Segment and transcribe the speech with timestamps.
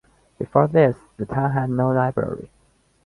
[0.39, 2.49] Before this, the town had no library.